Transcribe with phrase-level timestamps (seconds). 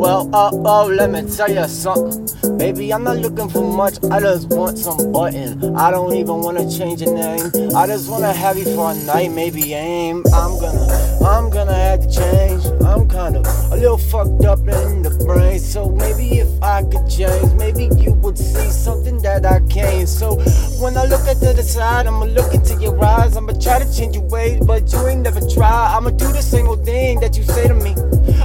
[0.00, 2.56] Well, uh oh, let me tell you something.
[2.56, 5.76] Baby, I'm not looking for much, I just want some button.
[5.76, 7.76] I don't even wanna change your name.
[7.76, 10.24] I just wanna have you for a night, maybe aim.
[10.32, 12.64] I'm gonna, I'm gonna have to change.
[12.82, 15.58] I'm kind of a little fucked up in the brain.
[15.58, 20.08] So maybe if I could change, maybe you would see something that I can't.
[20.08, 20.36] So
[20.80, 23.36] when I look at the side, I'ma look into your eyes.
[23.36, 25.94] I'ma try to change your ways, but you ain't never try.
[25.94, 27.94] I'ma do the same old thing that you say to me.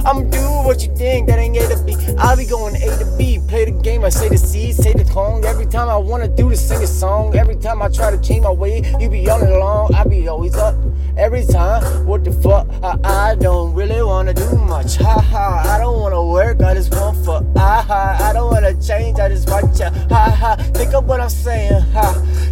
[0.04, 1.96] I'ma do what you think, that ain't A to B.
[2.18, 5.04] I'll be going A to B, play the game, I say the C, say the
[5.04, 5.42] tone.
[5.42, 8.44] Every time I wanna do the sing a song, every time I try to change
[8.44, 10.74] my way, you be yelling along, I be always up.
[11.16, 12.68] Every time, what the fuck?
[12.82, 14.96] I, I don't really wanna do much.
[14.96, 16.15] Ha ha, I don't wanna
[16.46, 17.44] work, I just want for.
[17.56, 19.90] Ah ha, I don't wanna change, I just want ya.
[20.10, 21.82] Ha ha, think of what I'm saying.
[21.94, 22.06] Ha,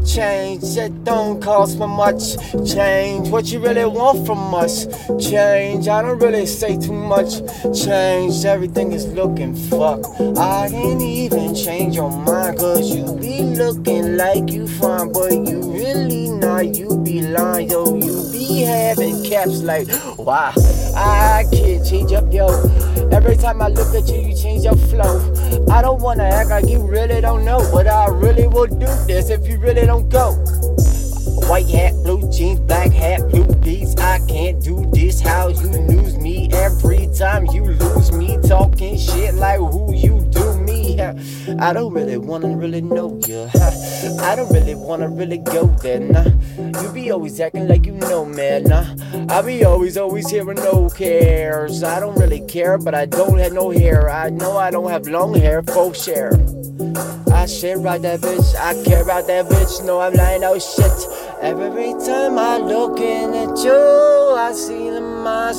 [0.04, 2.36] change, it don't cost me much.
[2.66, 4.86] Change, what you really want from us.
[5.18, 7.30] Change, I don't really say too much.
[7.84, 10.00] Change, everything is looking fuck.
[10.36, 15.60] I ain't even change your mind, cause you be looking like you fine, but you
[15.72, 16.74] really not.
[16.74, 20.52] You be lying, yo, you be having caps like, why?
[20.96, 22.46] I can't change up, yo.
[23.10, 25.18] Every time I look at you, you change your flow.
[25.70, 29.30] I don't wanna act like you really don't know, but I really will do this
[29.30, 30.32] if you really don't go.
[31.48, 33.96] White hat, blue jeans, black hat, blue beats.
[33.96, 35.20] I can't do this.
[35.20, 38.38] How you lose me every time you lose me?
[38.46, 40.23] Talking shit like who you.
[41.58, 43.48] I don't really wanna really know you.
[44.20, 46.00] I don't really wanna really go there.
[46.00, 46.24] Nah.
[46.82, 48.64] You be always acting like you know, man.
[48.64, 48.84] Nah.
[49.28, 51.82] I be always, always hearing no cares.
[51.82, 54.10] I don't really care, but I don't have no hair.
[54.10, 56.32] I know I don't have long hair, folks share.
[57.32, 59.84] I shit about that bitch, I care about that bitch.
[59.84, 60.90] No, I'm lying, oh shit.
[61.42, 65.03] Every time I look in at you, I see the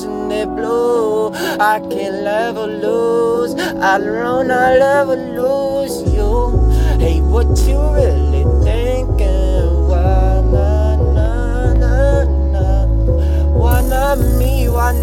[0.04, 1.32] in they blue.
[1.60, 3.54] I can never lose.
[3.54, 6.56] I don't I'll never lose you.
[6.98, 9.35] Hey, what you really thinking?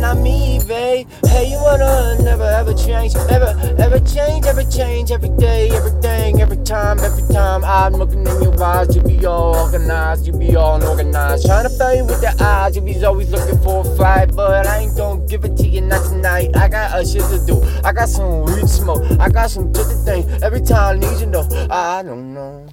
[0.04, 1.08] Not me, babe?
[1.28, 6.58] Hey, you wanna never ever change, ever, ever change, ever change, every day, everything, every
[6.58, 7.64] time, every time.
[7.64, 11.46] I'm looking in your eyes, you be all organized, you be all unorganized.
[11.46, 14.80] Trying to fight with the eyes, you be always looking for a fight, but I
[14.80, 16.50] ain't gonna give it to you not tonight.
[16.58, 19.84] I got a shit to do, I got some weed smoke, I got some to
[20.04, 20.30] think.
[20.44, 22.68] Every time I need you know, I don't know.